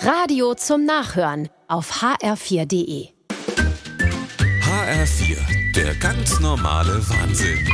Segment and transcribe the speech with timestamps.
[0.00, 3.08] Radio zum Nachhören auf hr4.de.
[4.62, 7.68] HR4, der ganz normale Wahnsinn.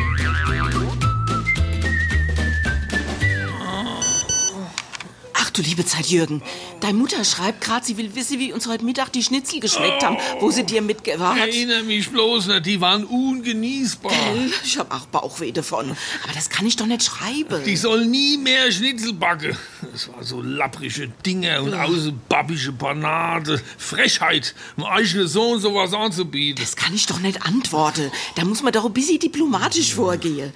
[5.35, 6.43] Ach du liebe Zeit, Jürgen.
[6.81, 10.17] Deine Mutter schreibt gerade, sie will wissen, wie uns heute Mittag die Schnitzel geschmeckt haben,
[10.41, 11.49] wo sie dir mitgebracht hat.
[11.49, 14.13] Erinnere mich bloß nicht, die waren ungenießbar.
[14.13, 14.51] Gell?
[14.65, 15.91] Ich hab auch Bauchweh davon.
[16.25, 17.63] Aber das kann ich doch nicht schreiben.
[17.65, 19.57] Die soll nie mehr Schnitzel backen.
[19.95, 23.63] Das war so lapprige Dinger und außen babbische Panade.
[23.79, 26.61] Frechheit, dem eigenen Sohn sowas anzubieten.
[26.61, 28.11] Das kann ich doch nicht antworten.
[28.35, 30.53] Da muss man doch ein bisschen diplomatisch vorgehen.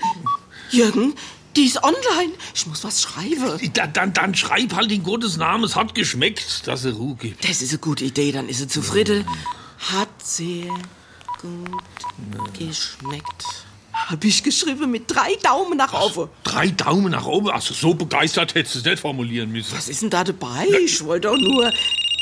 [0.72, 1.14] Jürgen,
[1.54, 2.32] die ist online.
[2.52, 3.60] Ich muss was schreiben.
[3.74, 7.48] Dann, dann, dann schreib halt in Gottes Namen, es hat geschmeckt, dass er Ruhe gibt.
[7.48, 9.24] Das ist eine gute Idee, dann ist sie zufrieden.
[9.78, 10.66] Hat sehr
[11.40, 13.67] gut geschmeckt.
[14.08, 16.30] Hab ich geschrieben mit drei Daumen nach oben.
[16.42, 19.76] Drei Daumen nach oben, also so begeistert hättest du es nicht formulieren müssen.
[19.76, 20.66] Was ist denn da dabei?
[20.82, 21.70] Ich wollte doch nur.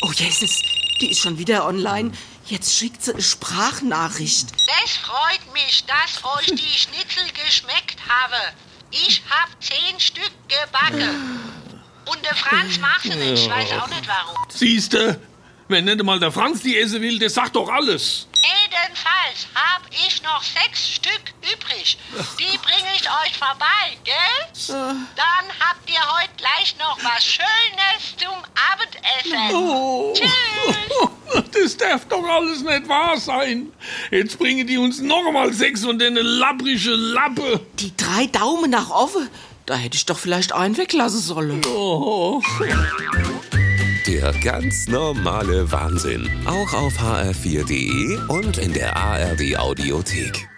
[0.02, 0.62] Oh, Jesus,
[1.00, 2.11] die ist schon wieder online.
[2.46, 4.48] Jetzt schickt sie eine Sprachnachricht.
[4.84, 8.34] Es freut mich, dass euch die Schnitzel geschmeckt habe.
[8.91, 11.41] Ich hab zehn Stück gebacken.
[12.11, 13.44] Und der Franz macht sie nicht.
[13.44, 14.36] Ich weiß auch nicht warum.
[14.48, 15.20] Siehste,
[15.68, 18.27] wenn nicht einmal der Franz die essen will, der sagt doch alles.
[18.34, 21.98] Jedenfalls hab ich noch sechs Stück übrig.
[22.39, 24.14] Die bringe ich euch vorbei, gell?
[24.69, 28.36] Dann habt ihr heute gleich noch was Schönes zum
[28.72, 30.14] Abendessen.
[30.14, 30.30] Tschüss.
[31.52, 33.72] Das darf doch alles nicht wahr sein.
[34.11, 37.61] Jetzt bringen die uns noch einmal sechs von den lapprige Lappe.
[37.78, 39.28] Die drei Daumen nach oben.
[39.67, 41.62] Da hätte ich doch vielleicht einen weglassen sollen.
[41.67, 42.41] Oh.
[44.06, 46.30] Der ganz normale Wahnsinn.
[46.47, 50.48] Auch auf hr4.de und in der ARD Audiothek.